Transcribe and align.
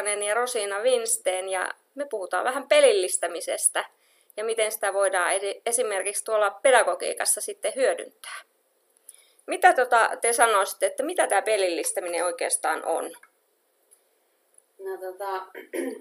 Ulla 0.00 0.10
Ruuskanen 0.10 0.22
ja 0.22 0.34
Rosina 0.34 0.82
Vinsteen 0.82 1.48
ja 1.48 1.74
me 1.94 2.06
puhutaan 2.10 2.44
vähän 2.44 2.68
pelillistämisestä 2.68 3.84
ja 4.36 4.44
miten 4.44 4.72
sitä 4.72 4.92
voidaan 4.92 5.30
esimerkiksi 5.66 6.24
tuolla 6.24 6.50
pedagogiikassa 6.50 7.40
sitten 7.40 7.72
hyödyntää. 7.76 8.40
Mitä 9.46 9.72
tota 9.72 10.10
te 10.20 10.32
sanoisitte, 10.32 10.86
että 10.86 11.02
mitä 11.02 11.26
tämä 11.26 11.42
pelillistäminen 11.42 12.24
oikeastaan 12.24 12.84
on? 12.84 13.12
No 14.78 14.96
tota, 14.96 15.46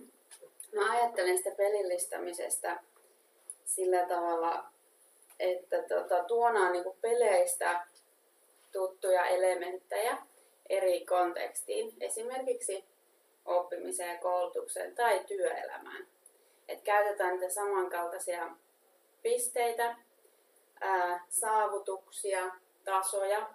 mä 0.76 0.92
ajattelen 0.92 1.38
sitä 1.38 1.52
pelillistämisestä 1.52 2.80
sillä 3.66 4.06
tavalla, 4.06 4.64
että 5.40 5.84
tota, 5.84 6.24
tuonaan 6.24 6.72
niin 6.72 6.84
peleistä 7.02 7.88
tuttuja 8.72 9.26
elementtejä 9.26 10.18
eri 10.70 11.06
kontekstiin, 11.06 11.94
esimerkiksi 12.00 12.86
oppimiseen, 13.50 14.20
koulutukseen 14.20 14.96
tai 14.96 15.24
työelämään. 15.28 16.08
Et 16.68 16.82
käytetään 16.82 17.34
niitä 17.34 17.54
samankaltaisia 17.54 18.52
pisteitä, 19.22 19.96
ää, 20.82 21.26
saavutuksia, 21.30 22.52
tasoja, 22.84 23.50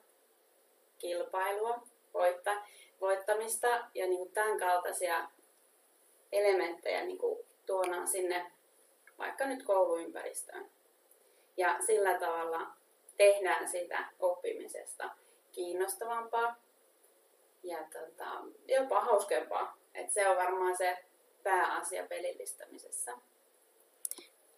kilpailua, 0.99 1.81
voitta, 2.15 2.63
voittamista 3.01 3.69
ja 3.95 4.07
niin 4.07 4.33
tämän 4.33 4.59
kaltaisia 4.59 5.29
elementtejä 6.33 7.05
niin 7.05 7.19
kuin 7.19 7.39
tuonaan 7.67 8.09
sinne 8.09 8.53
vaikka 9.19 9.47
nyt 9.47 9.63
kouluympäristöön. 9.63 10.71
Ja 11.57 11.77
sillä 11.87 12.19
tavalla 12.19 12.67
tehdään 13.17 13.69
sitä 13.69 14.09
oppimisesta 14.21 15.11
kiinnostavampaa 15.53 16.57
ja 17.63 17.79
tota, 17.79 18.31
jopa 18.69 19.01
hauskempaa. 19.01 19.77
Et 19.95 20.11
se 20.11 20.29
on 20.29 20.37
varmaan 20.37 20.77
se 20.77 20.97
pääasia 21.43 22.07
pelillistämisessä. 22.07 23.13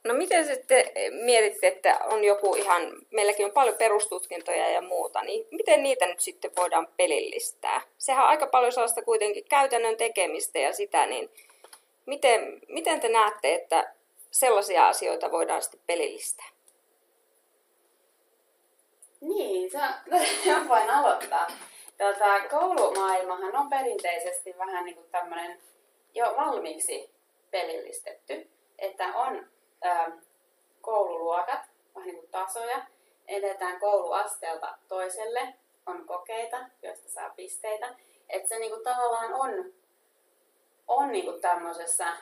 No 0.05 0.15
miten 0.15 0.47
sitten 0.47 0.85
mietitte, 1.25 1.67
että 1.67 1.99
on 2.05 2.25
joku 2.25 2.55
ihan, 2.55 2.93
meilläkin 3.11 3.47
on 3.47 3.53
paljon 3.53 3.77
perustutkintoja 3.77 4.71
ja 4.71 4.81
muuta, 4.81 5.23
niin 5.23 5.47
miten 5.51 5.83
niitä 5.83 6.07
nyt 6.07 6.21
sitten 6.21 6.51
voidaan 6.57 6.89
pelillistää? 6.97 7.81
Sehän 7.99 8.25
on 8.25 8.31
aika 8.31 8.47
paljon 8.47 8.73
sellaista 8.73 9.03
kuitenkin 9.03 9.45
käytännön 9.49 9.97
tekemistä 9.97 10.59
ja 10.59 10.73
sitä, 10.73 11.07
niin 11.07 11.31
miten, 12.07 12.61
miten 12.69 13.01
te 13.01 13.09
näette, 13.09 13.55
että 13.55 13.93
sellaisia 14.31 14.89
asioita 14.89 15.33
voidaan 15.33 15.63
sitten 15.63 15.81
pelillistää? 15.87 16.49
Niin, 19.21 19.71
se 19.71 20.57
on, 20.57 20.69
voin 20.69 20.91
aloittaa. 20.91 21.47
Tota, 21.99 22.49
koulumaailmahan 22.51 23.57
on 23.57 23.71
perinteisesti 23.71 24.55
vähän 24.59 24.85
niin 24.85 24.95
kuin 24.95 25.11
tämmöinen 25.11 25.63
jo 26.15 26.35
valmiiksi 26.37 27.11
pelillistetty, 27.51 28.51
että 28.79 29.05
on 29.15 29.47
ä, 29.85 30.11
koululuokat, 30.81 31.61
vähän 31.95 32.09
niin 32.09 32.21
kuin 32.21 32.31
tasoja, 32.31 32.87
edetään 33.29 33.81
kouluasteelta 33.81 34.79
toiselle, 34.89 35.55
on 35.87 36.07
kokeita, 36.07 36.57
joista 36.83 37.09
saa 37.09 37.31
pisteitä. 37.31 37.95
Että 38.29 38.49
se 38.49 38.59
niin 38.59 38.73
kuin 38.73 38.85
tavallaan 38.85 39.35
on, 39.35 39.73
on 40.89 41.13
niin 41.13 41.25
kuin 41.25 41.41
tämmöisessä 41.41 42.17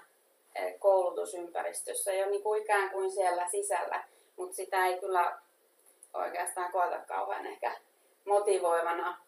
koulutusympäristössä 0.78 2.12
jo 2.12 2.26
niin 2.30 2.42
kuin 2.42 2.62
ikään 2.62 2.90
kuin 2.90 3.10
siellä 3.10 3.48
sisällä, 3.48 4.04
mutta 4.36 4.56
sitä 4.56 4.86
ei 4.86 5.00
kyllä 5.00 5.38
oikeastaan 6.14 6.72
koeta 6.72 6.98
kauhean 6.98 7.46
ehkä 7.46 7.76
motivoivana, 8.24 9.23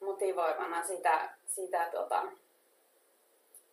motivoivana 0.00 0.82
sitä, 0.82 1.30
sitä 1.46 1.88
tota, 1.92 2.22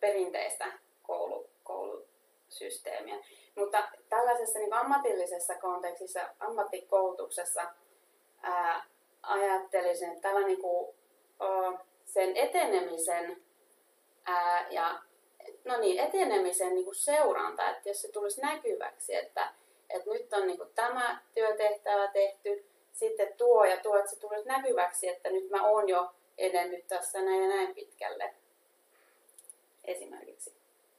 perinteistä 0.00 0.72
koulu, 1.02 1.50
koulusysteemiä. 1.64 3.16
Mutta 3.54 3.88
tällaisessa 4.08 4.58
niin 4.58 4.72
ammatillisessa 4.72 5.54
kontekstissa, 5.54 6.20
ammattikoulutuksessa 6.40 7.62
ää, 8.42 8.84
ajattelisin, 9.22 10.08
että 10.08 10.28
tällä 10.28 10.46
niin 10.46 10.60
kuin, 10.60 10.88
o, 11.40 11.78
sen 12.04 12.36
etenemisen 12.36 13.42
ää, 14.24 14.68
ja 14.70 15.02
no 15.64 15.78
niin, 15.78 16.00
etenemisen 16.00 16.74
niin 16.74 16.84
kuin 16.84 16.94
seuranta, 16.94 17.70
että 17.70 17.88
jos 17.88 18.02
se 18.02 18.12
tulisi 18.12 18.40
näkyväksi, 18.40 19.14
että, 19.14 19.52
että 19.90 20.10
nyt 20.10 20.32
on 20.32 20.46
niin 20.46 20.58
kuin 20.58 20.70
tämä 20.74 21.18
työtehtävä 21.34 22.08
tehty, 22.08 22.64
sitten 22.92 23.34
tuo 23.36 23.64
ja 23.64 23.76
tuo, 23.76 23.98
että 23.98 24.10
se 24.10 24.20
tulisi 24.20 24.48
näkyväksi, 24.48 25.08
että 25.08 25.30
nyt 25.30 25.50
mä 25.50 25.66
oon 25.66 25.88
jo 25.88 26.10
edennyt 26.38 26.86
tässä 26.86 27.22
näin 27.22 27.42
ja 27.42 27.48
näin 27.48 27.74
pitkälle 27.74 28.34
esimerkiksi. 29.84 30.52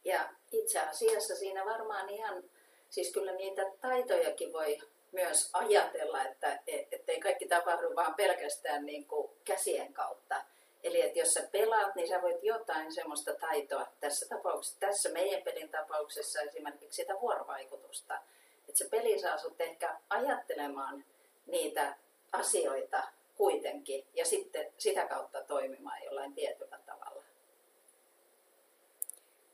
Ja 0.03 0.29
itse 0.51 0.79
asiassa 0.79 1.35
siinä 1.35 1.65
varmaan 1.65 2.09
ihan, 2.09 2.43
siis 2.89 3.13
kyllä 3.13 3.31
niitä 3.31 3.61
taitojakin 3.81 4.53
voi 4.53 4.77
myös 5.11 5.49
ajatella, 5.53 6.23
että 6.23 6.59
ei 7.07 7.19
kaikki 7.19 7.47
tapahdu 7.47 7.95
vaan 7.95 8.15
pelkästään 8.15 8.85
niin 8.85 9.05
kuin 9.05 9.31
käsien 9.45 9.93
kautta. 9.93 10.41
Eli 10.83 11.01
että 11.01 11.19
jos 11.19 11.33
sä 11.33 11.47
pelaat, 11.51 11.95
niin 11.95 12.07
sä 12.07 12.21
voit 12.21 12.43
jotain 12.43 12.93
semmoista 12.93 13.33
taitoa 13.33 13.87
tässä 13.99 14.25
tapauksessa, 14.29 14.79
tässä 14.79 15.09
meidän 15.09 15.41
pelin 15.41 15.69
tapauksessa 15.69 16.41
esimerkiksi 16.41 17.01
sitä 17.01 17.13
vuorovaikutusta. 17.21 18.19
Että 18.67 18.77
se 18.77 18.89
peli 18.89 19.19
saa 19.19 19.37
sut 19.37 19.61
ehkä 19.61 19.97
ajattelemaan 20.09 21.05
niitä 21.45 21.95
asioita 22.31 23.07
kuitenkin 23.39 24.05
ja 24.13 24.25
sitten 24.25 24.73
sitä 24.77 25.05
kautta 25.05 25.41
toimimaan 25.41 26.03
jollain 26.03 26.33
tietyllä 26.33 26.79
tavalla. 26.85 27.23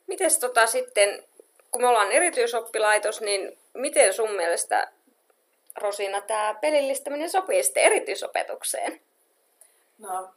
Miten 0.08 0.40
tota 0.40 0.68
sitten, 0.68 1.24
kun 1.72 1.82
me 1.82 1.88
ollaan 1.88 2.12
erityisoppilaitos, 2.12 3.22
niin 3.22 3.58
miten 3.74 4.14
sun 4.14 4.32
mielestä 4.32 4.92
Rosina 5.76 6.22
tämä 6.22 6.56
pelillistäminen 6.62 7.30
sopii 7.30 7.64
sitten 7.64 7.84
erityisopetukseen? 7.84 9.02
No 9.98 10.30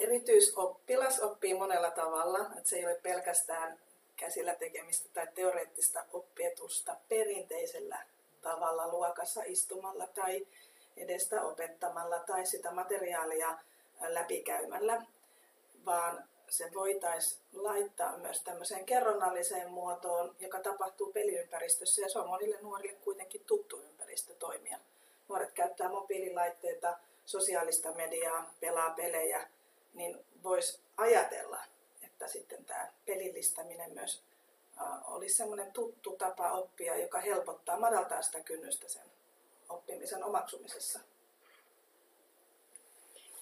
erityisoppilas 0.00 1.20
oppii 1.20 1.54
monella 1.54 1.90
tavalla, 1.90 2.38
että 2.38 2.68
se 2.68 2.76
ei 2.76 2.86
ole 2.86 2.98
pelkästään 3.02 3.78
käsillä 4.16 4.54
tekemistä 4.54 5.08
tai 5.14 5.26
teoreettista 5.34 6.04
oppietusta 6.12 6.96
perinteisellä 7.08 7.98
tavalla 8.42 8.88
luokassa 8.88 9.42
istumalla 9.46 10.06
tai 10.06 10.46
edestä 10.96 11.42
opettamalla 11.42 12.18
tai 12.18 12.46
sitä 12.46 12.70
materiaalia 12.70 13.58
läpikäymällä, 14.00 15.02
vaan 15.86 16.24
se 16.48 16.70
voitaisiin 16.74 17.42
laittaa 17.52 18.16
myös 18.16 18.42
tämmöiseen 18.42 18.84
kerronnalliseen 18.84 19.70
muotoon, 19.70 20.36
joka 20.38 20.60
tapahtuu 20.60 21.12
peliympäristössä 21.12 22.02
ja 22.02 22.08
se 22.08 22.18
on 22.18 22.28
monille 22.28 22.58
nuorille 22.60 22.98
kuitenkin 23.04 23.44
tuttu 23.46 23.80
ympäristö 23.80 24.34
toimia. 24.34 24.78
Nuoret 25.28 25.52
käyttää 25.52 25.88
mobiililaitteita, 25.88 26.98
sosiaalista 27.24 27.92
mediaa, 27.92 28.54
pelaa 28.60 28.90
pelejä, 28.90 29.48
niin 29.94 30.24
voisi 30.42 30.80
ajatella, 30.96 31.60
että 32.02 32.28
sitten 32.28 32.64
tämä 32.64 32.92
pelillistäminen 33.06 33.92
myös 33.94 34.22
olisi 35.04 35.34
semmoinen 35.34 35.72
tuttu 35.72 36.16
tapa 36.16 36.52
oppia, 36.52 36.96
joka 36.96 37.20
helpottaa, 37.20 37.80
madaltaa 37.80 38.22
sitä 38.22 38.40
kynnystä 38.40 38.88
sen 38.88 39.02
oppimisen 39.72 40.24
omaksumisessa. 40.24 41.00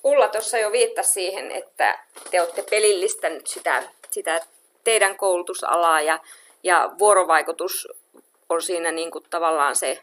Ulla 0.04 0.28
tuossa 0.28 0.58
jo 0.58 0.72
viittasi 0.72 1.10
siihen, 1.10 1.50
että 1.50 2.04
te 2.30 2.40
olette 2.40 2.62
pelillistänyt 2.62 3.46
sitä, 3.46 3.82
sitä 4.10 4.40
teidän 4.84 5.16
koulutusalaa 5.16 6.00
ja, 6.00 6.18
ja 6.62 6.90
vuorovaikutus 6.98 7.88
on 8.48 8.62
siinä 8.62 8.92
niin 8.92 9.10
kuin 9.10 9.24
tavallaan 9.30 9.76
se, 9.76 10.02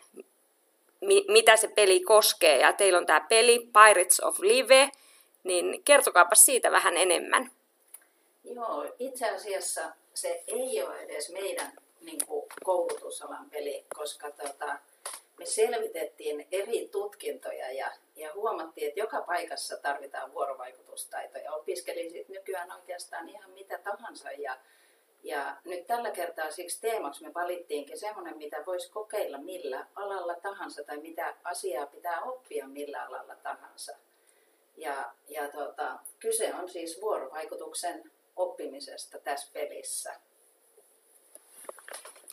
mi, 1.01 1.25
mitä 1.27 1.57
se 1.57 1.67
peli 1.67 1.99
koskee. 1.99 2.59
Ja 2.59 2.73
teillä 2.73 2.99
on 2.99 3.05
tämä 3.05 3.25
peli 3.29 3.59
Pirates 3.59 4.19
of 4.19 4.39
Live, 4.39 4.89
niin 5.43 5.83
kertokaapa 5.83 6.35
siitä 6.35 6.71
vähän 6.71 6.97
enemmän. 6.97 7.51
Joo, 8.43 8.85
itse 8.99 9.29
asiassa 9.29 9.81
se 10.13 10.43
ei 10.47 10.83
ole 10.83 10.99
edes 10.99 11.29
meidän 11.29 11.71
niin 12.01 12.25
kuin, 12.27 12.45
koulutusalan 12.63 13.49
peli, 13.49 13.85
koska 13.95 14.31
tota, 14.31 14.77
me 15.37 15.45
selvitettiin 15.45 16.47
eri 16.51 16.87
tutkintoja 16.91 17.71
ja, 17.71 17.91
ja 18.15 18.33
huomattiin, 18.33 18.87
että 18.87 18.99
joka 18.99 19.21
paikassa 19.21 19.77
tarvitaan 19.77 20.33
vuorovaikutustaitoja. 20.33 21.53
Opiskelisit 21.53 22.29
nykyään 22.29 22.71
oikeastaan 22.71 23.29
ihan 23.29 23.51
mitä 23.51 23.77
tahansa 23.77 24.31
ja, 24.31 24.57
ja 25.23 25.57
nyt 25.65 25.87
tällä 25.87 26.11
kertaa 26.11 26.51
siksi 26.51 26.81
teemaksi 26.81 27.23
me 27.23 27.33
valittiinkin 27.33 27.99
semmoinen, 27.99 28.37
mitä 28.37 28.63
voisi 28.65 28.91
kokeilla 28.91 29.37
millä 29.37 29.87
alalla 29.95 30.35
tahansa 30.35 30.83
tai 30.83 30.97
mitä 30.97 31.35
asiaa 31.43 31.85
pitää 31.85 32.21
oppia 32.21 32.67
millä 32.67 33.05
alalla 33.05 33.35
tahansa. 33.35 33.97
Ja, 34.77 35.11
ja 35.27 35.51
tota, 35.51 35.99
kyse 36.19 36.53
on 36.53 36.69
siis 36.69 37.01
vuorovaikutuksen 37.01 38.11
oppimisesta 38.35 39.19
tässä 39.19 39.49
pelissä. 39.53 40.15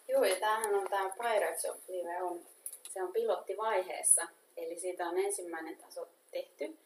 Joo, 0.09 0.25
ja 0.25 0.37
tämähän 0.37 0.75
on 0.75 0.87
tämä 0.91 1.11
Pirates 1.11 1.65
of 1.65 1.77
Live, 1.89 2.23
on, 2.23 2.41
se 2.95 3.03
on 3.03 3.13
pilottivaiheessa, 3.13 4.29
eli 4.57 4.81
siitä 4.81 5.09
on 5.09 5.19
ensimmäinen 5.19 5.77
taso 5.77 6.09
tehty. 6.31 6.77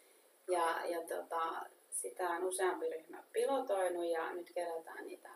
Ja, 0.50 0.86
ja 0.86 1.00
tota, 1.00 1.40
sitä 1.90 2.30
on 2.30 2.44
useampi 2.44 2.90
ryhmä 2.90 3.22
pilotoinut 3.32 4.10
ja 4.10 4.32
nyt 4.32 4.50
kerätään 4.54 5.06
niitä 5.06 5.28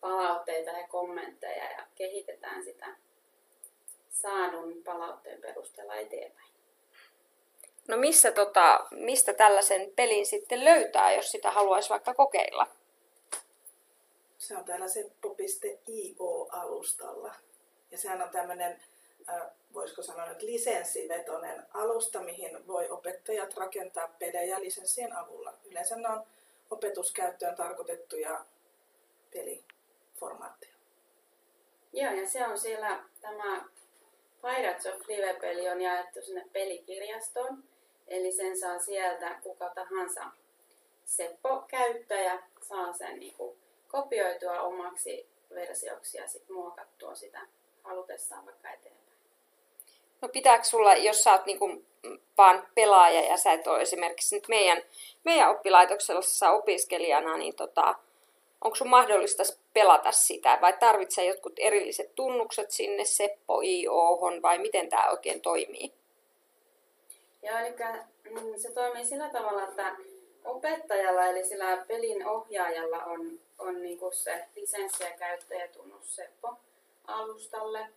palautteita 0.00 0.70
ja 0.70 0.88
kommentteja 0.88 1.70
ja 1.70 1.86
kehitetään 1.94 2.64
sitä 2.64 2.96
saadun 4.10 4.82
palautteen 4.84 5.40
perusteella 5.40 5.94
eteenpäin. 5.94 6.48
No 7.88 7.96
missä 7.96 8.32
tota, 8.32 8.86
mistä 8.90 9.34
tällaisen 9.34 9.92
pelin 9.96 10.26
sitten 10.26 10.64
löytää, 10.64 11.14
jos 11.14 11.30
sitä 11.30 11.50
haluaisi 11.50 11.90
vaikka 11.90 12.14
kokeilla? 12.14 12.66
Se 14.38 14.56
on 14.56 14.64
täällä 14.64 14.88
seppo.io-alustalla. 14.88 17.34
Ja 17.90 17.98
sehän 17.98 18.22
on 18.22 18.30
tämmöinen, 18.30 18.82
voisiko 19.74 20.02
sanoa 20.02 20.28
nyt 20.28 20.42
lisenssivetoinen 20.42 21.62
alusta, 21.74 22.20
mihin 22.20 22.66
voi 22.66 22.90
opettajat 22.90 23.54
rakentaa 23.54 24.08
pelejä 24.18 24.60
lisenssien 24.60 25.16
avulla. 25.16 25.52
Yleensä 25.64 25.96
ne 25.96 26.08
on 26.08 26.22
opetuskäyttöön 26.70 27.56
tarkoitettuja 27.56 28.44
peliformaatteja. 29.32 30.74
Joo, 31.92 32.12
ja 32.12 32.28
se 32.28 32.46
on 32.46 32.58
siellä 32.58 33.04
tämä 33.20 33.64
Pirates 34.42 34.86
of 34.86 35.08
Live-peli 35.08 35.68
on 35.68 35.80
jaettu 35.80 36.22
sinne 36.22 36.44
pelikirjastoon. 36.52 37.64
Eli 38.08 38.32
sen 38.32 38.58
saa 38.58 38.78
sieltä 38.78 39.40
kuka 39.42 39.70
tahansa 39.74 40.24
Seppo-käyttäjä 41.04 42.42
saa 42.62 42.92
sen 42.92 43.20
niin 43.20 43.34
kuin 43.34 43.58
kopioitua 43.88 44.60
omaksi 44.60 45.26
versioksi 45.54 46.18
ja 46.18 46.28
sitten 46.28 46.56
muokattua 46.56 47.14
sitä 47.14 47.40
halutessaan 47.82 48.46
vaikka 48.46 48.70
eteenpäin. 48.70 49.03
No 50.24 50.28
pitääkö 50.28 50.64
sulla, 50.64 50.94
jos 50.94 51.22
sä 51.22 51.32
oot 51.32 51.46
niinku 51.46 51.82
vaan 52.38 52.68
pelaaja 52.74 53.20
ja 53.20 53.36
sä 53.36 53.52
et 53.52 53.66
ole 53.66 53.82
esimerkiksi 53.82 54.36
nyt 54.36 54.48
meidän, 54.48 54.82
meidän 55.24 55.50
oppilaitoksessa 55.50 56.50
opiskelijana, 56.50 57.36
niin 57.36 57.56
tota, 57.56 57.94
onko 58.60 58.74
sun 58.74 58.88
mahdollista 58.88 59.42
pelata 59.72 60.12
sitä 60.12 60.58
vai 60.60 60.72
tarvitsee 60.72 61.24
jotkut 61.24 61.52
erilliset 61.58 62.14
tunnukset 62.14 62.70
sinne 62.70 63.04
Seppo 63.04 63.60
IO 63.64 64.20
vai 64.42 64.58
miten 64.58 64.88
tämä 64.88 65.10
oikein 65.10 65.40
toimii? 65.40 65.92
Joo, 67.42 67.58
eli 67.58 67.74
mm, 68.30 68.54
se 68.56 68.72
toimii 68.72 69.04
sillä 69.04 69.28
tavalla, 69.28 69.64
että 69.64 69.96
opettajalla 70.44 71.26
eli 71.26 71.44
sillä 71.44 71.84
pelin 71.88 72.26
ohjaajalla 72.26 73.04
on, 73.04 73.40
on 73.58 73.82
niinku 73.82 74.10
se 74.10 74.44
lisenssi- 74.56 75.04
ja 75.04 75.10
käyttäjätunnus 75.10 76.16
Seppo 76.16 76.54
alustalle. 77.06 77.88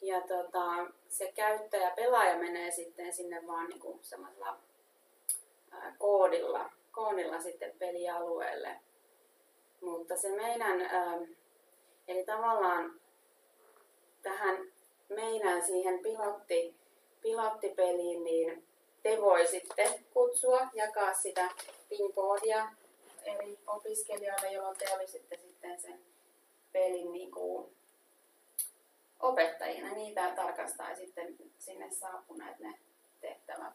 Ja 0.00 0.20
tota, 0.20 0.86
se 1.08 1.32
käyttäjä, 1.32 1.90
pelaaja 1.90 2.38
menee 2.38 2.70
sitten 2.70 3.12
sinne 3.12 3.46
vaan 3.46 3.68
niinku 3.68 3.98
semmoisella 4.02 4.58
ää, 5.70 5.94
koodilla, 5.98 6.70
koodilla 6.92 7.40
sitten 7.40 7.72
pelialueelle. 7.78 8.80
Mutta 9.80 10.16
se 10.16 10.28
meidän, 10.28 10.90
eli 12.08 12.24
tavallaan 12.24 13.00
tähän 14.22 14.72
meidän 15.08 15.66
siihen 15.66 15.98
pilotti, 15.98 16.74
pilottipeliin, 17.22 18.24
niin 18.24 18.66
te 19.02 19.20
voisitte 19.20 20.00
kutsua, 20.12 20.60
jakaa 20.74 21.14
sitä 21.14 21.50
PIN-koodia 21.88 22.68
eri 23.24 23.58
opiskelijoille, 23.66 24.52
jolloin 24.52 24.76
te 24.76 24.94
olisitte 24.96 25.36
sitten 25.36 25.80
sen 25.80 26.00
pelin 26.72 27.12
niin 27.12 27.30
kuin 27.30 27.76
opettajina. 29.20 29.94
Niitä 29.94 30.32
tarkastaa 30.36 30.94
sitten 30.94 31.36
sinne 31.58 31.90
saapuneet 31.90 32.58
ne 32.58 32.78
tehtävät. 33.20 33.74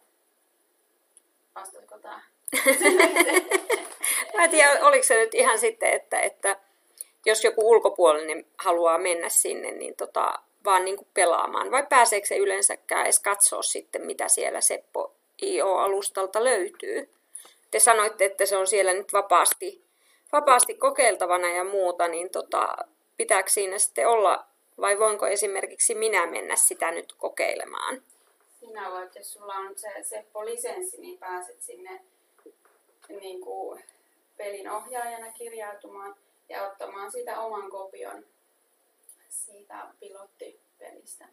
Vastaisiko 1.55 1.97
tämä? 1.97 2.21
Mä 4.37 4.43
en 4.43 4.49
tiedä, 4.49 4.85
oliko 4.85 5.03
se 5.03 5.15
nyt 5.15 5.35
ihan 5.35 5.59
sitten, 5.59 5.93
että, 5.93 6.19
että 6.19 6.57
jos 7.25 7.43
joku 7.43 7.69
ulkopuolinen 7.69 8.45
haluaa 8.57 8.97
mennä 8.97 9.29
sinne, 9.29 9.71
niin 9.71 9.95
tota, 9.95 10.39
vaan 10.65 10.85
niin 10.85 10.97
kuin 10.97 11.07
pelaamaan? 11.13 11.71
Vai 11.71 11.85
pääseekö 11.89 12.27
se 12.27 12.37
yleensäkään 12.37 13.03
edes 13.03 13.19
katsoa 13.19 13.61
sitten, 13.61 14.05
mitä 14.05 14.27
siellä 14.27 14.61
Seppo 14.61 15.13
IO-alustalta 15.41 16.43
löytyy? 16.43 17.09
Te 17.71 17.79
sanoitte, 17.79 18.25
että 18.25 18.45
se 18.45 18.57
on 18.57 18.67
siellä 18.67 18.93
nyt 18.93 19.13
vapaasti, 19.13 19.83
vapaasti 20.31 20.73
kokeiltavana 20.73 21.49
ja 21.49 21.63
muuta, 21.63 22.07
niin 22.07 22.29
tota, 22.29 22.75
pitääkö 23.17 23.49
siinä 23.49 23.79
sitten 23.79 24.07
olla, 24.07 24.45
vai 24.77 24.99
voinko 24.99 25.27
esimerkiksi 25.27 25.95
minä 25.95 26.27
mennä 26.27 26.55
sitä 26.55 26.91
nyt 26.91 27.13
kokeilemaan? 27.13 28.01
Sinä 28.59 28.91
voit, 28.91 29.15
jos 29.15 29.33
sulla 29.33 29.53
on 29.53 29.77
se 29.77 29.89
Seppo-lisenssi, 30.03 30.97
niin 30.97 31.19
pääset 31.19 31.61
sinne 31.61 32.01
niin 33.09 33.41
kuin 33.41 33.83
pelin 34.37 34.69
ohjaajana 34.69 35.31
kirjautumaan 35.31 36.15
ja 36.49 36.67
ottamaan 36.67 37.11
sitä 37.11 37.39
oman 37.39 37.69
kopion 37.69 38.25
siitä 39.29 39.87
pilottipelistä. 39.99 41.27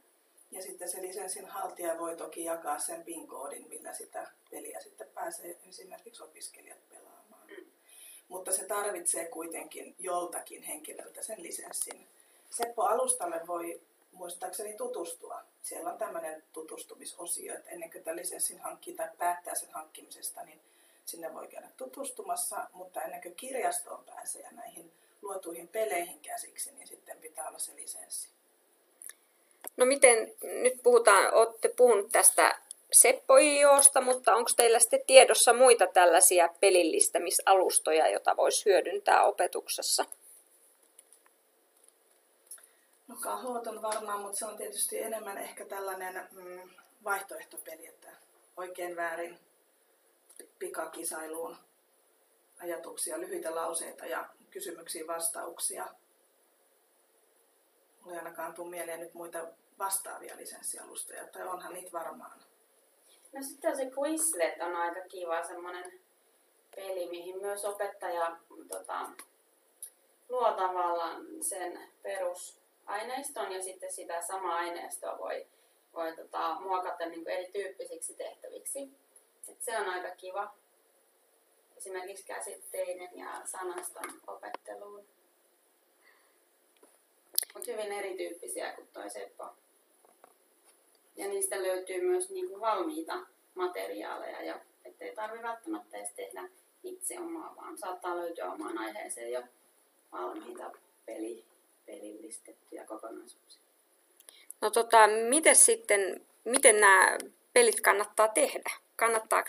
Ja 0.50 0.62
sitten 0.62 0.88
se 0.88 1.02
lisenssin 1.02 1.46
haltija 1.46 1.98
voi 1.98 2.16
toki 2.16 2.44
jakaa 2.44 2.78
sen 2.78 3.04
PIN-koodin, 3.04 3.68
millä 3.68 3.92
sitä 3.92 4.30
peliä 4.50 4.80
sitten 4.80 5.08
pääsee 5.14 5.58
esimerkiksi 5.68 6.22
opiskelijat 6.22 6.88
pelaamaan. 6.88 7.46
Mm. 7.48 7.66
Mutta 8.28 8.52
se 8.52 8.64
tarvitsee 8.64 9.24
kuitenkin 9.24 9.94
joltakin 9.98 10.62
henkilöltä 10.62 11.22
sen 11.22 11.42
lisenssin. 11.42 12.08
Seppo-alustalle 12.50 13.46
voi 13.46 13.80
muistaakseni 14.12 14.76
tutustua. 14.76 15.42
Siellä 15.62 15.92
on 15.92 15.98
tämmöinen 15.98 16.42
tutustumisosio, 16.52 17.54
että 17.54 17.70
ennen 17.70 17.90
kuin 17.90 18.16
lisenssin 18.16 18.60
hankkii 18.60 18.94
tai 18.94 19.08
päättää 19.18 19.54
sen 19.54 19.70
hankkimisesta, 19.72 20.42
niin 20.42 20.60
sinne 21.04 21.34
voi 21.34 21.48
käydä 21.48 21.68
tutustumassa, 21.76 22.66
mutta 22.72 23.02
ennen 23.02 23.22
kuin 23.22 23.34
kirjastoon 23.34 24.04
pääsee 24.04 24.42
ja 24.42 24.50
näihin 24.52 24.92
luotuihin 25.22 25.68
peleihin 25.68 26.20
käsiksi, 26.20 26.72
niin 26.72 26.86
sitten 26.86 27.18
pitää 27.18 27.48
olla 27.48 27.58
se 27.58 27.74
lisenssi. 27.76 28.28
No 29.76 29.86
miten, 29.86 30.34
nyt 30.42 30.82
puhutaan, 30.82 31.34
olette 31.34 31.68
puhunut 31.68 32.08
tästä 32.12 32.58
Seppo-IOsta, 32.92 34.00
mutta 34.00 34.34
onko 34.34 34.50
teillä 34.56 34.78
sitten 34.78 35.06
tiedossa 35.06 35.52
muita 35.52 35.86
tällaisia 35.86 36.48
pelillistämisalustoja, 36.60 38.08
joita 38.08 38.36
voisi 38.36 38.64
hyödyntää 38.64 39.24
opetuksessa? 39.24 40.04
No 43.07 43.07
kahot 43.20 43.66
on 43.66 43.82
varmaan, 43.82 44.20
mutta 44.20 44.38
se 44.38 44.46
on 44.46 44.56
tietysti 44.56 45.02
enemmän 45.02 45.38
ehkä 45.38 45.64
tällainen 45.64 46.28
mm, 46.32 46.70
vaihtoehtopeli, 47.04 47.86
että 47.86 48.08
oikein 48.56 48.96
väärin 48.96 49.38
pikakisailuun 50.58 51.56
ajatuksia, 52.62 53.20
lyhyitä 53.20 53.54
lauseita 53.54 54.06
ja 54.06 54.28
kysymyksiin 54.50 55.06
vastauksia. 55.06 55.86
Mulla 58.00 58.12
ei 58.12 58.18
ainakaan 58.18 58.54
tule 58.54 58.70
mieleen 58.70 59.00
nyt 59.00 59.14
muita 59.14 59.46
vastaavia 59.78 60.36
lisenssialustoja, 60.36 61.26
tai 61.26 61.48
onhan 61.48 61.74
niitä 61.74 61.92
varmaan. 61.92 62.40
No 63.32 63.42
sitten 63.42 63.76
se 63.76 63.90
Quizlet 63.98 64.60
on 64.60 64.76
aika 64.76 65.00
kiva 65.08 65.46
semmoinen 65.46 66.00
peli, 66.76 67.10
mihin 67.10 67.40
myös 67.40 67.64
opettaja 67.64 68.36
tota, 68.68 69.10
luo 70.28 70.52
tavallaan 70.52 71.26
sen 71.40 71.88
perusaineiston 72.88 73.52
ja 73.52 73.62
sitten 73.62 73.92
sitä 73.92 74.22
samaa 74.22 74.56
aineistoa 74.56 75.18
voi, 75.18 75.46
voi 75.94 76.16
tota, 76.16 76.60
muokata 76.60 77.06
niin 77.06 77.24
kuin 77.24 77.34
erityyppisiksi 77.34 78.14
tehtäviksi. 78.14 78.90
Et 79.48 79.62
se 79.62 79.78
on 79.78 79.88
aika 79.88 80.10
kiva 80.10 80.54
esimerkiksi 81.76 82.24
käsitteiden 82.26 83.18
ja 83.18 83.40
sanaston 83.44 84.20
opetteluun. 84.26 85.04
Mutta 87.54 87.72
hyvin 87.72 87.92
erityyppisiä 87.92 88.72
kuin 88.72 88.88
toi 88.92 89.10
Seppo. 89.10 89.44
Ja 91.16 91.28
niistä 91.28 91.62
löytyy 91.62 92.00
myös 92.00 92.30
niinku 92.30 92.60
valmiita 92.60 93.26
materiaaleja, 93.54 94.42
ja 94.42 94.60
ettei 94.84 95.14
tarvitse 95.14 95.46
välttämättä 95.46 95.96
edes 95.96 96.12
tehdä 96.12 96.48
itse 96.82 97.18
omaa, 97.18 97.56
vaan 97.56 97.78
saattaa 97.78 98.16
löytyä 98.16 98.52
omaan 98.52 98.78
aiheeseen 98.78 99.32
jo 99.32 99.42
valmiita 100.12 100.70
peli, 101.06 101.44
pelillistettyjä 101.88 102.84
kokonaisuuksia. 102.84 103.62
No 104.60 104.70
tota, 104.70 104.98
miten 105.28 105.56
sitten, 105.56 106.26
miten 106.44 106.80
nämä 106.80 107.18
pelit 107.52 107.80
kannattaa 107.80 108.28
tehdä? 108.28 108.70
Kannattaako 108.96 109.48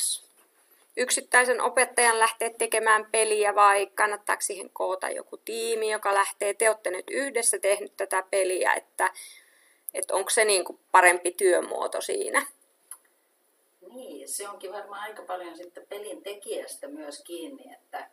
yksittäisen 0.97 1.61
opettajan 1.61 2.19
lähteä 2.19 2.49
tekemään 2.49 3.05
peliä 3.11 3.55
vai 3.55 3.87
kannattaako 3.95 4.41
siihen 4.41 4.69
koota 4.69 5.09
joku 5.09 5.37
tiimi, 5.37 5.91
joka 5.91 6.13
lähtee, 6.13 6.53
te 6.53 6.69
olette 6.69 6.91
nyt 6.91 7.05
yhdessä 7.09 7.59
tehnyt 7.59 7.97
tätä 7.97 8.23
peliä, 8.29 8.73
että, 8.73 9.13
että 9.93 10.15
onko 10.15 10.29
se 10.29 10.45
niin 10.45 10.65
kuin 10.65 10.79
parempi 10.91 11.31
työmuoto 11.31 12.01
siinä? 12.01 12.45
Niin, 13.93 14.29
se 14.29 14.49
onkin 14.49 14.71
varmaan 14.71 15.03
aika 15.03 15.23
paljon 15.23 15.57
sitten 15.57 15.87
pelin 15.89 16.23
tekijästä 16.23 16.87
myös 16.87 17.21
kiinni, 17.23 17.73
että, 17.73 18.09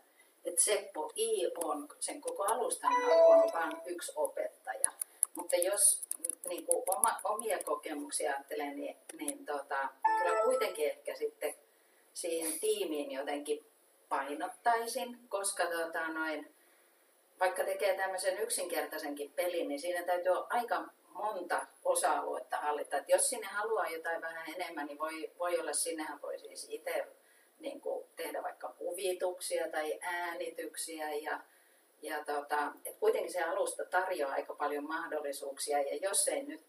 että 0.57 0.65
Seppo 0.65 1.13
I 1.17 1.47
on 1.65 1.89
sen 2.01 2.21
koko 2.21 2.45
alustan 2.45 2.93
on 2.93 3.53
vain 3.53 3.73
yksi 3.87 4.13
opettaja. 4.17 4.91
Mutta 5.35 5.57
jos 5.57 6.03
niin 6.49 6.67
kuin 6.67 6.83
oma, 6.87 7.21
omia 7.25 7.59
kokemuksia 7.65 8.33
ajattelen, 8.33 8.77
niin, 8.77 8.97
niin 9.19 9.47
tota, 9.47 9.89
kyllä 10.19 10.43
kuitenkin 10.45 10.91
ehkä 10.91 11.15
sitten 11.15 11.55
siihen 12.15 12.61
tiimiin 12.61 13.11
jotenkin 13.11 13.67
painottaisin, 14.09 15.19
koska 15.29 15.67
tota, 15.67 16.09
noin, 16.09 16.55
vaikka 17.41 17.65
tekee 17.65 17.97
tämmöisen 17.97 18.39
yksinkertaisenkin 18.39 19.33
pelin, 19.33 19.69
niin 19.69 19.81
siinä 19.81 20.03
täytyy 20.03 20.33
olla 20.33 20.47
aika 20.51 20.85
monta 21.09 21.67
osa-aluetta 21.85 22.57
hallita. 22.57 22.97
Et 22.97 23.09
jos 23.09 23.31
sinne 23.31 23.47
haluaa 23.47 23.87
jotain 23.87 24.23
vähän 24.23 24.55
enemmän, 24.57 24.87
niin 24.87 24.99
voi, 24.99 25.31
voi 25.39 25.59
olla, 25.59 25.73
sinnehän 25.73 26.23
voi 26.23 26.39
siis 26.39 26.67
itse 26.71 27.07
niin 27.59 27.81
kuin 27.81 28.05
tehdä 28.17 28.43
vaikka 28.43 28.69
kuvituksia 28.69 29.69
tai 29.69 29.99
äänityksiä 30.03 31.13
ja, 31.15 31.41
ja 32.03 32.25
tota, 32.25 32.73
et 32.85 32.97
kuitenkin 32.97 33.33
se 33.33 33.43
alusta 33.43 33.85
tarjoaa 33.85 34.33
aika 34.33 34.55
paljon 34.55 34.85
mahdollisuuksia 34.85 35.81
ja 35.81 35.97
jos 35.97 36.29
ei 36.29 36.43
nyt 36.43 36.61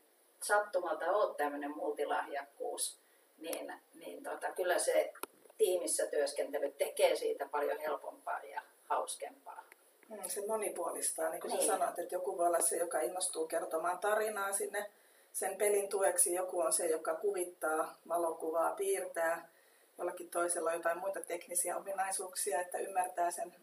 sattumalta 0.44 1.06
ole 1.06 1.36
tämmöinen 1.36 1.76
multilahjakkuus, 1.76 3.00
niin, 3.38 3.74
niin 3.94 4.24
tota, 4.24 4.52
kyllä 4.52 4.80
se 4.80 5.14
tiimissä 5.58 6.08
työskentely 6.08 6.72
tekee 6.72 7.16
siitä 7.16 7.48
paljon 7.52 7.80
helpompaa 7.80 8.40
ja 8.44 8.62
hauskempaa. 8.86 9.64
Mm, 10.10 10.18
se 10.28 10.48
monipuolistaa, 10.48 11.30
niin 11.30 11.42
kuin 11.42 11.52
niin. 11.52 11.62
sä 11.62 11.68
sanoit, 11.68 12.00
että 12.00 12.16
joku 12.16 12.38
voi 12.38 12.48
olla 12.48 12.62
se, 12.62 12.78
joka 12.78 13.00
innostuu 13.00 13.48
kertomaan 13.48 14.00
tarinaa 14.00 14.54
sinne 14.54 14.92
sen 15.34 15.58
pelin 15.58 15.90
tueksi, 15.90 16.34
joku 16.34 16.60
on 16.60 16.74
se, 16.74 16.88
joka 16.88 17.16
kuvittaa, 17.16 17.98
valokuvaa, 18.08 18.76
piirtää, 18.76 19.50
jollakin 19.98 20.30
toisella 20.30 20.70
on 20.70 20.76
jotain 20.76 21.00
muita 21.00 21.22
teknisiä 21.22 21.78
ominaisuuksia, 21.78 22.62
että 22.62 22.78
ymmärtää 22.78 23.32
sen 23.32 23.56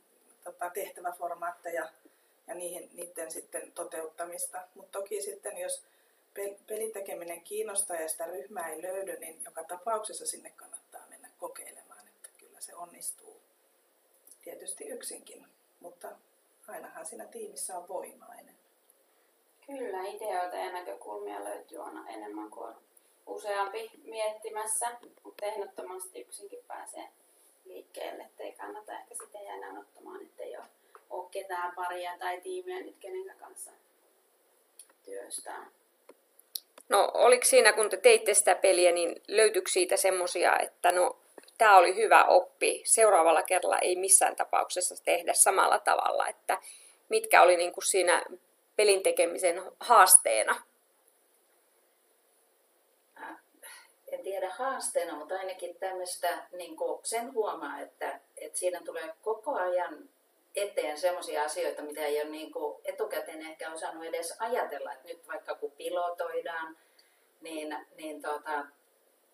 tota, 0.44 0.70
tehtäväformaatteja 0.70 1.88
ja 2.46 2.54
niihin, 2.54 2.90
niiden 2.92 3.30
sitten 3.30 3.72
toteuttamista. 3.72 4.62
Mutta 4.74 4.98
toki 4.98 5.22
sitten, 5.22 5.58
jos 5.58 5.84
pelin 6.66 6.92
tekeminen 6.92 7.40
kiinnostaa 7.40 7.96
ja 7.96 8.08
sitä 8.08 8.26
ryhmää 8.26 8.68
ei 8.68 8.82
löydy, 8.82 9.16
niin 9.18 9.42
joka 9.44 9.64
tapauksessa 9.64 10.26
sinne 10.26 10.50
kannattaa 10.50 11.06
mennä 11.08 11.28
kokeilemaan, 11.38 12.08
että 12.08 12.28
kyllä 12.38 12.60
se 12.60 12.74
onnistuu 12.74 13.40
tietysti 14.44 14.84
yksinkin, 14.84 15.46
mutta 15.80 16.08
ainahan 16.68 17.06
siinä 17.06 17.24
tiimissä 17.24 17.78
on 17.78 17.88
voimaa 17.88 18.34
enemmän. 18.34 18.54
Kyllä, 19.66 20.06
ideoita 20.06 20.56
ja 20.56 20.72
näkökulmia 20.72 21.44
löytyy 21.44 21.82
aina 21.82 22.08
enemmän 22.08 22.50
kuin 22.50 22.74
useampi 23.26 23.90
miettimässä, 24.04 24.86
mutta 25.22 25.46
ehdottomasti 25.46 26.20
yksinkin 26.20 26.64
pääsee 26.68 27.08
liikkeelle, 27.64 28.22
ettei 28.22 28.52
kannata 28.52 28.92
ehkä 28.92 29.14
sitten 29.14 29.44
jäädä 29.44 29.80
ottamaan, 29.80 30.22
ettei 30.22 30.56
ole, 30.56 30.66
ole 31.10 31.28
ketään 31.30 31.72
paria 31.74 32.18
tai 32.18 32.40
tiimiä 32.40 32.80
nyt 32.80 32.96
kenen 33.00 33.36
kanssa 33.38 33.70
työstää. 35.04 35.66
No 36.88 37.10
oliko 37.14 37.44
siinä, 37.44 37.72
kun 37.72 37.90
te 37.90 37.96
teitte 37.96 38.34
sitä 38.34 38.54
peliä, 38.54 38.92
niin 38.92 39.22
löytyykö 39.28 39.70
siitä 39.70 39.96
semmoisia, 39.96 40.58
että 40.58 40.92
no 40.92 41.16
tämä 41.58 41.76
oli 41.76 41.96
hyvä 41.96 42.24
oppi, 42.24 42.82
seuraavalla 42.84 43.42
kerralla 43.42 43.78
ei 43.78 43.96
missään 43.96 44.36
tapauksessa 44.36 45.04
tehdä 45.04 45.32
samalla 45.34 45.78
tavalla, 45.78 46.28
että 46.28 46.58
mitkä 47.08 47.42
oli 47.42 47.56
niin 47.56 47.72
kuin 47.72 47.84
siinä 47.84 48.22
pelin 48.76 49.02
tekemisen 49.02 49.62
haasteena? 49.80 50.62
En 54.12 54.22
tiedä 54.34 54.54
haasteena, 54.58 55.16
mutta 55.16 55.34
ainakin 55.34 55.76
tämmöistä, 55.76 56.46
niin 56.52 56.76
sen 57.02 57.34
huomaa, 57.34 57.80
että, 57.80 58.20
että 58.36 58.58
siinä 58.58 58.80
tulee 58.84 59.14
koko 59.22 59.54
ajan 59.54 60.08
eteen 60.54 60.98
sellaisia 60.98 61.42
asioita, 61.42 61.82
mitä 61.82 62.00
ei 62.00 62.22
ole 62.22 62.30
niin 62.30 62.52
kuin 62.52 62.80
etukäteen 62.84 63.40
ehkä 63.40 63.72
osannut 63.72 64.04
edes 64.04 64.36
ajatella. 64.38 64.92
Että 64.92 65.08
nyt 65.08 65.28
vaikka 65.28 65.54
kun 65.54 65.70
pilotoidaan, 65.70 66.76
niin, 67.40 67.76
niin 67.96 68.22
tota, 68.22 68.66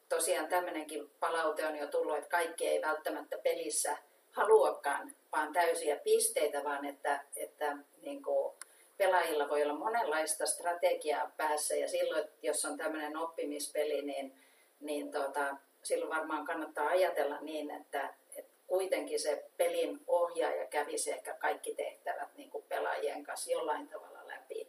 tosiaan 0.08 0.48
tämmöinenkin 0.48 1.10
palaute 1.20 1.66
on 1.66 1.76
jo 1.76 1.86
tullut, 1.86 2.16
että 2.16 2.30
kaikki 2.30 2.68
ei 2.68 2.82
välttämättä 2.82 3.38
pelissä 3.38 3.96
haluakaan 4.32 5.14
vaan 5.32 5.52
täysiä 5.52 5.96
pisteitä, 5.96 6.64
vaan 6.64 6.84
että, 6.84 7.24
että 7.36 7.76
niin 8.02 8.22
kuin 8.22 8.54
pelaajilla 8.96 9.48
voi 9.48 9.62
olla 9.62 9.74
monenlaista 9.74 10.46
strategiaa 10.46 11.30
päässä 11.36 11.76
ja 11.76 11.88
silloin, 11.88 12.24
jos 12.42 12.64
on 12.64 12.76
tämmöinen 12.76 13.16
oppimispeli, 13.16 14.02
niin, 14.02 14.34
niin 14.80 15.10
tota, 15.10 15.56
silloin 15.82 16.10
varmaan 16.10 16.44
kannattaa 16.44 16.86
ajatella 16.86 17.40
niin, 17.40 17.70
että, 17.70 18.14
että 18.36 18.52
kuitenkin 18.66 19.20
se 19.20 19.44
pelin 19.56 20.00
ohjaaja 20.06 20.66
kävisi 20.66 21.10
ehkä 21.10 21.34
kaikki 21.34 21.74
tehtävät 21.74 22.36
niin 22.36 22.50
kuin 22.50 22.64
pelaajien 22.68 23.24
kanssa 23.24 23.50
jollain 23.50 23.88
tavalla 23.88 24.28
läpi. 24.28 24.68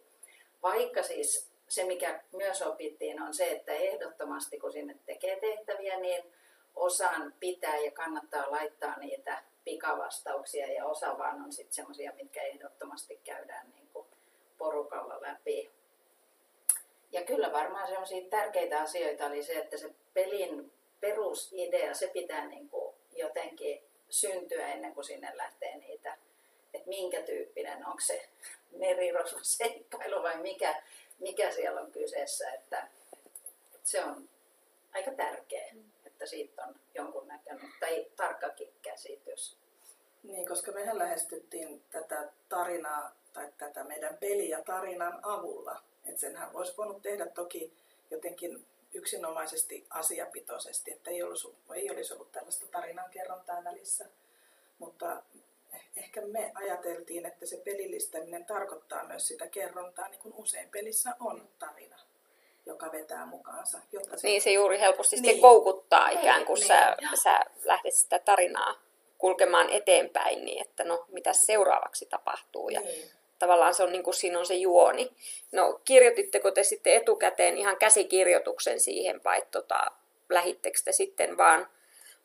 Vaikka 0.64 1.04
siis 1.04 1.52
se, 1.68 1.84
mikä 1.84 2.24
myös 2.32 2.62
opittiin, 2.62 3.22
on 3.22 3.34
se, 3.34 3.52
että 3.52 3.72
ehdottomasti 3.72 4.60
kun 4.60 4.72
sinne 4.72 4.96
tekee 5.06 5.40
tehtäviä, 5.40 6.00
niin 6.00 6.24
osaan 6.76 7.34
pitää 7.40 7.78
ja 7.78 7.92
kannattaa 7.92 8.52
laittaa 8.52 9.00
niitä 9.00 9.44
pikavastauksia 9.64 10.74
ja 10.74 10.86
osa 10.86 11.18
vaan 11.18 11.42
on 11.42 11.54
sitten 11.54 11.74
semmoisia, 11.74 12.14
mitkä 12.14 12.42
ehdottomasti 12.42 13.20
käydään 13.24 13.72
niin 13.72 13.88
kuin 13.94 14.08
porukalla 14.58 15.22
läpi. 15.22 15.72
Ja 17.12 17.24
kyllä 17.24 17.52
varmaan 17.52 17.88
semmoisia 17.88 18.30
tärkeitä 18.30 18.82
asioita 18.82 19.26
oli 19.26 19.44
se, 19.44 19.54
että 19.54 19.78
se 19.78 19.94
pelin 20.14 20.72
perusidea, 21.00 21.94
se 21.94 22.08
pitää 22.08 22.48
niin 22.48 22.70
kuin 22.70 22.96
jotenkin 23.16 23.84
syntyä 24.10 24.68
ennen 24.68 24.94
kuin 24.94 25.06
sinne 25.06 25.32
lähtee 25.38 25.78
niitä, 25.78 26.18
että 26.74 26.90
minkä 26.90 27.22
tyyppinen, 27.22 27.88
onko 27.88 28.00
se 28.00 28.30
merirosvoseikkailu 28.72 30.24
vai 30.24 30.38
mikä, 30.38 30.84
mikä 31.20 31.52
siellä 31.52 31.82
on 31.82 31.92
kyseessä, 31.92 32.52
että, 32.52 32.88
että 33.76 33.90
se 33.90 34.04
on 34.04 34.30
aika 34.94 35.12
tärkeä, 35.12 35.74
että 36.06 36.26
siitä 36.26 36.64
on 36.66 36.76
jonkunnäköinen 36.96 37.74
tai 37.80 38.06
tarkkakin 38.16 38.74
käsitys. 38.82 39.58
Niin, 40.24 40.48
koska 40.48 40.72
mehän 40.72 40.98
lähestyttiin 40.98 41.84
tätä 41.92 42.30
tarinaa 42.50 43.16
tai 43.34 43.48
tätä 43.58 43.84
meidän 43.84 44.18
peliä 44.18 44.62
tarinan 44.62 45.20
avulla. 45.24 45.82
Että 46.06 46.22
senhän 46.22 46.50
olisi 46.54 46.78
voinut 46.78 47.02
tehdä 47.02 47.26
toki 47.26 47.74
jotenkin 48.12 48.66
yksinomaisesti 48.94 49.86
asiapitoisesti, 49.90 50.92
että 50.92 51.12
ei 51.12 51.24
olisi, 51.24 51.56
ei 51.76 51.92
olisi 51.92 52.14
ollut 52.14 52.32
tällaista 52.32 52.68
tarinankerrontaa 52.68 53.64
välissä. 53.64 54.06
Mutta 54.80 55.24
ehkä 55.96 56.22
me 56.22 56.52
ajateltiin, 56.54 57.26
että 57.26 57.46
se 57.46 57.58
pelillistäminen 57.58 58.46
tarkoittaa 58.46 59.04
myös 59.04 59.28
sitä 59.28 59.48
kerrontaa, 59.48 60.08
niin 60.08 60.22
kuin 60.22 60.34
usein 60.38 60.70
pelissä 60.70 61.16
on 61.20 61.50
tarina 61.60 62.00
joka 62.66 62.92
vetää 62.92 63.26
mukaansa. 63.26 63.80
Jotta 63.92 64.18
se... 64.18 64.28
Niin 64.28 64.42
se 64.42 64.52
juuri 64.52 64.80
helposti 64.80 65.16
niin. 65.16 65.26
sitten 65.26 65.42
koukuttaa 65.42 66.10
ikään 66.10 66.46
kuin 66.46 66.60
niin. 66.60 66.68
sä, 66.68 66.98
sä 67.24 67.40
lähdet 67.64 67.94
sitä 67.94 68.20
tarinaa 68.20 68.76
kulkemaan 69.18 69.70
eteenpäin, 69.70 70.46
niin 70.46 70.62
että 70.62 70.84
no 70.84 71.06
mitä 71.08 71.34
seuraavaksi 71.34 72.06
tapahtuu. 72.06 72.70
Ja 72.70 72.82
niin. 72.82 73.12
Tavallaan 73.42 73.74
se 73.74 73.84
on 73.84 73.92
niin 73.92 74.04
kuin 74.04 74.14
siinä 74.14 74.40
on 74.40 74.46
se 74.46 74.54
juoni. 74.54 75.12
No 75.52 75.82
kirjoititteko 75.86 76.52
te 76.52 76.64
sitten 76.64 76.94
etukäteen 76.94 77.58
ihan 77.58 77.78
käsikirjoituksen 77.78 78.80
siihen 78.80 79.24
vai 79.24 79.44
tota, 79.52 79.92
lähittekö 80.30 80.80
te 80.86 80.92
sitten 80.92 81.38
vaan, 81.38 81.68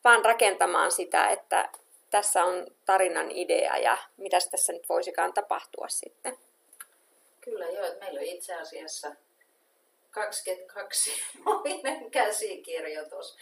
vaan 0.03 0.25
rakentamaan 0.25 0.91
sitä, 0.91 1.29
että 1.29 1.69
tässä 2.09 2.43
on 2.43 2.67
tarinan 2.85 3.31
idea 3.31 3.77
ja 3.77 3.97
mitä 4.17 4.37
tässä 4.51 4.73
nyt 4.73 4.89
voisikaan 4.89 5.33
tapahtua 5.33 5.87
sitten. 5.87 6.37
Kyllä 7.41 7.65
joo, 7.65 7.85
että 7.85 8.05
meillä 8.05 8.19
on 8.19 8.25
itse 8.25 8.55
asiassa 8.55 9.11
22 10.11 11.11
moinen 11.45 12.11
käsikirjoitus. 12.11 13.37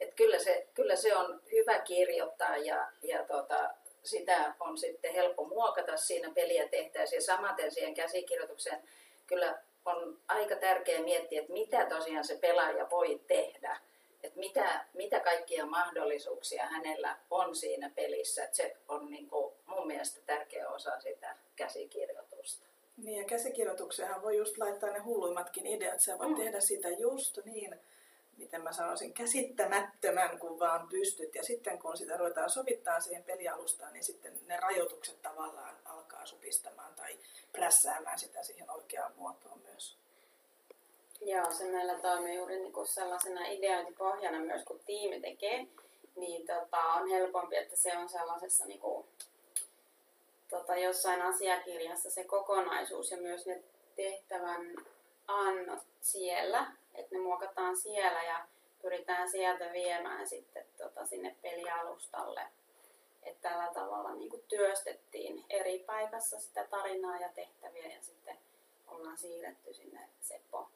Että 0.00 0.14
kyllä, 0.14 0.38
se, 0.38 0.66
kyllä 0.74 0.96
se 0.96 1.16
on 1.16 1.42
hyvä 1.52 1.78
kirjoittaa 1.78 2.56
ja, 2.56 2.92
ja 3.02 3.24
tota, 3.24 3.70
sitä 4.04 4.54
on 4.60 4.78
sitten 4.78 5.14
helppo 5.14 5.44
muokata 5.44 5.96
siinä 5.96 6.30
peliä 6.34 6.68
tehtäessä. 6.68 7.16
Ja 7.16 7.22
samaten 7.22 7.70
siihen 7.72 7.94
käsikirjoitukseen 7.94 8.82
kyllä 9.26 9.58
on 9.84 10.18
aika 10.28 10.56
tärkeää 10.56 11.02
miettiä, 11.02 11.40
että 11.40 11.52
mitä 11.52 11.86
tosiaan 11.86 12.24
se 12.24 12.36
pelaaja 12.36 12.90
voi 12.90 13.20
tehdä 13.26 13.78
että 14.22 14.38
mitä, 14.38 14.84
mitä 14.94 15.20
kaikkia 15.20 15.66
mahdollisuuksia 15.66 16.66
hänellä 16.66 17.16
on 17.30 17.56
siinä 17.56 17.90
pelissä. 17.94 18.44
Että 18.44 18.56
se 18.56 18.76
on 18.88 19.10
niin 19.10 19.28
kuin 19.28 19.54
mun 19.66 19.86
mielestä 19.86 20.20
tärkeä 20.26 20.68
osa 20.68 21.00
sitä 21.00 21.36
käsikirjoitusta. 21.56 22.66
Niin 22.96 23.18
ja 23.18 23.24
käsikirjoitukseenhan 23.24 24.22
voi 24.22 24.36
just 24.36 24.58
laittaa 24.58 24.90
ne 24.90 24.98
hulluimmatkin 24.98 25.66
ideat. 25.66 26.00
Sä 26.00 26.18
voit 26.18 26.30
mm. 26.30 26.36
tehdä 26.36 26.60
sitä 26.60 26.88
just 26.88 27.38
niin, 27.44 27.80
miten 28.38 28.62
mä 28.62 28.72
sanoisin, 28.72 29.14
käsittämättömän 29.14 30.38
kuin 30.38 30.58
vaan 30.58 30.88
pystyt. 30.88 31.34
Ja 31.34 31.44
sitten 31.44 31.78
kun 31.78 31.96
sitä 31.96 32.16
ruvetaan 32.16 32.50
sovittaa 32.50 33.00
siihen 33.00 33.24
pelialustaan, 33.24 33.92
niin 33.92 34.04
sitten 34.04 34.32
ne 34.46 34.60
rajoitukset 34.60 35.22
tavallaan 35.22 35.76
alkaa 35.84 36.26
supistamaan 36.26 36.94
tai 36.94 37.18
prässäämään 37.52 38.18
sitä 38.18 38.42
siihen 38.42 38.70
oikeaan 38.70 39.12
muotoon 39.16 39.60
myös. 39.60 39.98
Joo, 41.20 41.52
se 41.52 41.64
meillä 41.64 41.98
toimii 41.98 42.36
juuri 42.36 42.58
niin 42.60 42.72
kuin 42.72 42.86
sellaisena 42.86 43.46
ideointipohjana 43.46 44.40
myös, 44.40 44.64
kun 44.64 44.80
tiimi 44.86 45.20
tekee, 45.20 45.66
niin 46.16 46.46
tota, 46.46 46.78
on 46.78 47.08
helpompi, 47.08 47.56
että 47.56 47.76
se 47.76 47.96
on 47.96 48.08
sellaisessa 48.08 48.66
niin 48.66 48.80
kuin, 48.80 49.06
tota, 50.50 50.76
jossain 50.76 51.22
asiakirjassa 51.22 52.10
se 52.10 52.24
kokonaisuus 52.24 53.10
ja 53.10 53.16
myös 53.16 53.46
ne 53.46 53.62
tehtävän 53.96 54.74
annot 55.26 55.86
siellä, 56.00 56.66
että 56.98 57.14
ne 57.14 57.20
muokataan 57.20 57.76
siellä 57.76 58.22
ja 58.22 58.46
pyritään 58.82 59.30
sieltä 59.30 59.72
viemään 59.72 60.28
sitten 60.28 60.64
tota, 60.78 61.06
sinne 61.06 61.36
pelialustalle. 61.42 62.42
että 63.22 63.48
tällä 63.48 63.70
tavalla 63.74 64.14
niin 64.14 64.44
työstettiin 64.48 65.44
eri 65.50 65.78
paikassa 65.78 66.40
sitä 66.40 66.64
tarinaa 66.70 67.20
ja 67.20 67.28
tehtäviä 67.28 67.86
ja 67.86 68.02
sitten 68.02 68.38
ollaan 68.88 69.18
siirretty 69.18 69.74
sinne 69.74 70.08
Seppo, 70.20 70.68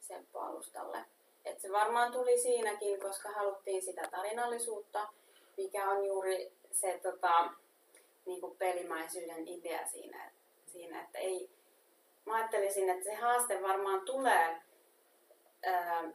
Seppo-alustalle. 0.00 1.04
Et 1.44 1.60
se 1.60 1.72
varmaan 1.72 2.12
tuli 2.12 2.38
siinäkin, 2.38 3.00
koska 3.00 3.30
haluttiin 3.30 3.82
sitä 3.82 4.08
tarinallisuutta, 4.10 5.08
mikä 5.56 5.90
on 5.90 6.04
juuri 6.04 6.52
se 6.72 7.00
tota, 7.02 7.50
niin 8.26 8.40
kuin 8.40 8.56
pelimäisyyden 8.56 9.48
idea 9.48 9.86
siinä, 9.86 10.30
siinä, 10.66 11.02
että 11.02 11.18
ei, 11.18 11.50
mä 12.26 12.34
ajattelisin, 12.34 12.90
että 12.90 13.04
se 13.04 13.14
haaste 13.14 13.62
varmaan 13.62 14.00
tulee 14.00 14.62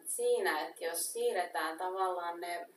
siinä, 0.05 0.67
että 0.67 0.85
jos 0.85 1.13
siirretään 1.13 1.77
tavallaan 1.77 2.41
ne 2.41 2.67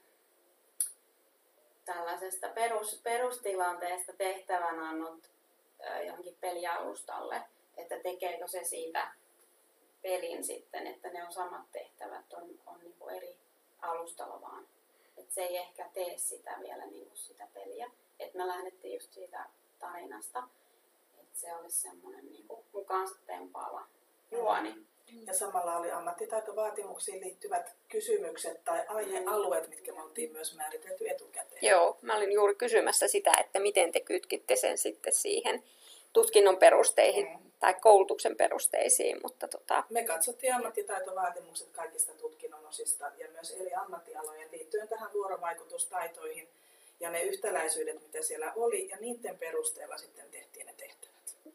tällaisesta 1.84 2.48
perus, 2.48 3.00
perustilanteesta 3.02 4.12
tehtävänannot 4.12 5.30
ää, 5.82 6.02
johonkin 6.02 6.36
pelialustalle, 6.40 7.42
että 7.76 7.98
tekeekö 7.98 8.48
se 8.48 8.64
siitä 8.64 9.12
pelin 10.02 10.44
sitten, 10.44 10.86
että 10.86 11.08
ne 11.08 11.24
on 11.24 11.32
samat 11.32 11.72
tehtävät, 11.72 12.32
on, 12.32 12.50
on 12.66 12.80
niin 12.80 12.94
kuin 12.98 13.14
eri 13.14 13.36
alustalla 13.82 14.40
vaan. 14.40 14.68
Että 15.16 15.34
se 15.34 15.42
ei 15.42 15.56
ehkä 15.56 15.88
tee 15.94 16.18
sitä 16.18 16.56
vielä 16.60 16.86
niin 16.86 17.06
kuin 17.06 17.18
sitä 17.18 17.48
peliä. 17.54 17.90
Että 18.18 18.38
me 18.38 18.46
lähdettiin 18.46 18.94
just 18.94 19.12
siitä 19.12 19.46
tarinasta, 19.78 20.48
että 21.20 21.40
se 21.40 21.54
olisi 21.54 21.80
semmoinen 21.80 22.26
niin 22.32 22.46
kuin 22.48 22.64
mukaan 22.72 23.08
tempaava 23.26 23.86
juoni. 24.30 24.86
Ja 25.26 25.34
samalla 25.34 25.76
oli 25.76 25.90
ammattitaitovaatimuksiin 25.90 27.20
liittyvät 27.20 27.72
kysymykset 27.88 28.64
tai 28.64 28.86
aihealueet, 28.88 29.68
mitkä 29.68 29.92
me 29.92 30.02
oltiin 30.02 30.32
myös 30.32 30.56
määritelty 30.56 31.08
etukäteen. 31.10 31.62
Joo, 31.62 31.98
mä 32.02 32.16
olin 32.16 32.32
juuri 32.32 32.54
kysymässä 32.54 33.08
sitä, 33.08 33.32
että 33.40 33.60
miten 33.60 33.92
te 33.92 34.00
kytkitte 34.00 34.56
sen 34.56 34.78
sitten 34.78 35.12
siihen 35.12 35.62
tutkinnon 36.12 36.56
perusteihin 36.56 37.28
mm. 37.28 37.50
tai 37.60 37.74
koulutuksen 37.74 38.36
perusteisiin. 38.36 39.20
Mutta 39.22 39.48
tota... 39.48 39.84
Me 39.90 40.04
katsottiin 40.04 40.54
ammattitaitovaatimukset 40.54 41.68
kaikista 41.72 42.12
tutkinnon 42.12 42.66
osista 42.66 43.12
ja 43.18 43.28
myös 43.32 43.50
eri 43.50 43.74
ammattialojen 43.74 44.48
liittyen 44.52 44.88
tähän 44.88 45.12
vuorovaikutustaitoihin 45.12 46.48
ja 47.00 47.10
ne 47.10 47.22
yhtäläisyydet, 47.22 48.02
mitä 48.02 48.22
siellä 48.22 48.52
oli, 48.56 48.88
ja 48.88 48.96
niiden 49.00 49.38
perusteella 49.38 49.96
sitten 49.96 50.30
tehtiin 50.30 50.66
ne 50.66 50.74
tehtävät. 50.76 51.54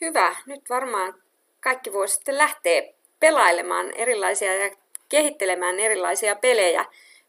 Hyvä. 0.00 0.36
Nyt 0.46 0.62
varmaan 0.68 1.22
kaikki 1.66 1.92
voi 1.92 2.08
sitten 2.08 2.38
lähteä 2.38 2.82
pelailemaan 3.20 3.92
erilaisia 3.96 4.54
ja 4.54 4.76
kehittelemään 5.08 5.80
erilaisia 5.80 6.36
pelejä, 6.36 6.84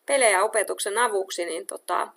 pelejä 0.05 0.43
opetuksen 0.43 0.97
avuksi, 0.97 1.45
niin 1.45 1.67
tota, 1.67 2.07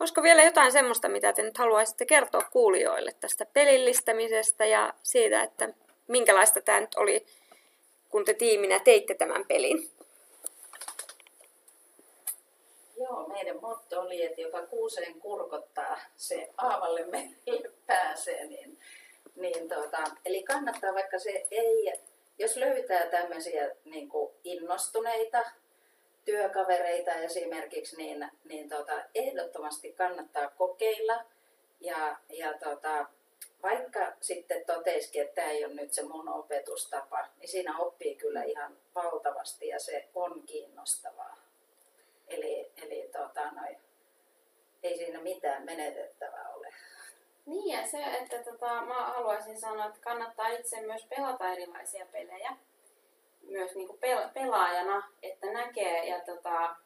Olisiko 0.00 0.22
vielä 0.22 0.42
jotain 0.42 0.72
semmoista, 0.72 1.08
mitä 1.08 1.32
te 1.32 1.42
nyt 1.42 1.58
haluaisitte 1.58 2.06
kertoa 2.06 2.42
kuulijoille 2.52 3.14
tästä 3.20 3.46
pelillistämisestä 3.46 4.66
ja 4.66 4.94
siitä, 5.02 5.42
että 5.42 5.68
minkälaista 6.08 6.60
tämä 6.60 6.80
nyt 6.80 6.94
oli, 6.94 7.26
kun 8.08 8.24
te 8.24 8.34
tiiminä 8.34 8.78
teitte 8.78 9.14
tämän 9.14 9.44
pelin? 9.46 9.90
Joo, 12.96 13.28
meidän 13.28 13.58
motto 13.60 14.00
oli, 14.00 14.24
että 14.24 14.40
joka 14.40 14.66
kuuseen 14.66 15.14
kurkottaa, 15.14 16.00
se 16.16 16.50
aavalle 16.56 17.06
meille 17.06 17.70
pääsee. 17.86 18.46
Niin, 18.46 18.78
niin 19.36 19.68
tota, 19.68 20.04
eli 20.24 20.42
kannattaa, 20.42 20.94
vaikka 20.94 21.18
se 21.18 21.46
ei, 21.50 21.92
jos 22.38 22.56
löytää 22.56 23.06
tämmöisiä 23.06 23.70
niin 23.84 24.10
innostuneita 24.44 25.42
työkavereita 26.24 27.14
esimerkiksi, 27.14 27.96
niin, 27.96 28.28
niin 28.44 28.68
tota, 28.68 29.04
ehdottomasti 29.14 29.92
kannattaa 29.92 30.48
kokeilla. 30.48 31.24
Ja, 31.80 32.16
ja 32.28 32.58
tota, 32.58 33.06
vaikka 33.62 34.12
sitten 34.20 34.64
totesikin, 34.64 35.22
että 35.22 35.34
tämä 35.34 35.50
ei 35.50 35.64
ole 35.64 35.74
nyt 35.74 35.92
se 35.92 36.02
mun 36.02 36.28
opetustapa, 36.28 37.28
niin 37.38 37.48
siinä 37.48 37.78
oppii 37.78 38.14
kyllä 38.14 38.42
ihan 38.42 38.76
valtavasti 38.94 39.68
ja 39.68 39.80
se 39.80 40.08
on 40.14 40.42
kiinnostavaa. 40.46 41.36
Eli, 42.28 42.72
eli 42.76 43.08
tota, 43.12 43.50
noi, 43.50 43.76
ei 44.82 44.96
siinä 44.96 45.20
mitään 45.20 45.64
menetettävää 45.64 46.48
ole. 46.54 46.68
Niin 47.46 47.78
ja 47.78 47.86
se, 47.86 48.04
että 48.04 48.50
tota, 48.50 48.82
mä 48.82 49.06
haluaisin 49.06 49.60
sanoa, 49.60 49.86
että 49.86 50.00
kannattaa 50.00 50.48
itse 50.48 50.80
myös 50.80 51.06
pelata 51.16 51.52
erilaisia 51.52 52.06
pelejä 52.06 52.56
myös 53.42 53.74
niin 53.74 53.88
kuin 53.88 54.00
pelaajana, 54.34 55.08
että 55.22 55.52
näkee 55.52 56.06
ja 56.06 56.20
tota, 56.20 56.76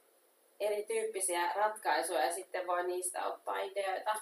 erityyppisiä 0.60 1.52
ratkaisuja 1.52 2.24
ja 2.24 2.34
sitten 2.34 2.66
voi 2.66 2.86
niistä 2.86 3.26
ottaa 3.26 3.60
ideoita 3.60 4.14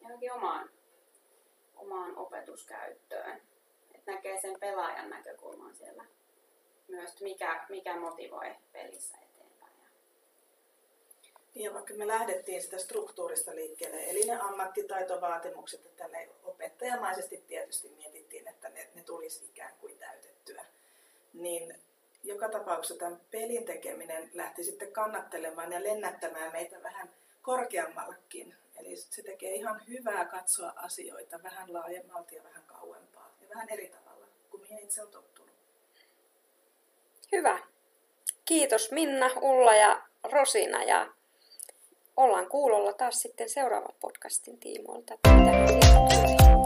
johonkin 0.00 0.32
omaan, 0.32 0.70
omaan 1.76 2.16
opetuskäyttöön. 2.16 3.40
Että 3.94 4.12
näkee 4.12 4.40
sen 4.40 4.60
pelaajan 4.60 5.10
näkökulman 5.10 5.74
siellä 5.74 6.04
myös, 6.88 7.20
mikä, 7.20 7.64
mikä 7.68 7.96
motivoi 7.96 8.54
pelissä. 8.72 9.27
Ja 11.54 11.74
vaikka 11.74 11.94
me 11.94 12.06
lähdettiin 12.06 12.62
sitä 12.62 12.78
struktuurista 12.78 13.54
liikkeelle, 13.54 14.04
eli 14.10 14.20
ne 14.26 14.40
ammattitaitovaatimukset, 14.40 15.86
että 15.86 16.08
ne 16.08 16.28
opettajamaisesti 16.44 17.44
tietysti 17.46 17.88
mietittiin, 17.88 18.48
että 18.48 18.68
ne, 18.68 18.88
ne 18.94 19.02
tulisi 19.02 19.44
ikään 19.44 19.72
kuin 19.80 19.98
täytettyä 19.98 20.64
niin 21.34 21.74
joka 22.24 22.48
tapauksessa 22.48 22.98
tämän 22.98 23.20
pelin 23.30 23.64
tekeminen 23.64 24.30
lähti 24.34 24.64
sitten 24.64 24.92
kannattelemaan 24.92 25.72
ja 25.72 25.82
lennättämään 25.82 26.52
meitä 26.52 26.82
vähän 26.82 27.10
korkeammallekin. 27.42 28.54
Eli 28.76 28.96
se 28.96 29.22
tekee 29.22 29.54
ihan 29.54 29.82
hyvää 29.88 30.24
katsoa 30.24 30.72
asioita 30.76 31.42
vähän 31.42 31.72
laajemmalti 31.72 32.36
ja 32.36 32.44
vähän 32.44 32.62
kauempaa 32.66 33.36
ja 33.40 33.48
vähän 33.48 33.68
eri 33.70 33.88
tavalla 33.88 34.26
kuin 34.50 34.60
mihin 34.60 34.78
itse 34.78 35.02
on 35.02 35.10
tottunut. 35.10 35.54
Hyvä. 37.32 37.58
Kiitos 38.44 38.90
Minna, 38.90 39.30
Ulla 39.40 39.74
ja 39.74 40.02
Rosina 40.24 40.84
ja 40.84 41.12
ollaan 42.18 42.46
kuulolla 42.48 42.92
taas 42.92 43.14
sitten 43.14 43.48
seuraavan 43.48 43.94
podcastin 44.00 44.58
tiimoilta. 44.58 45.18
Kiitos. 45.22 46.57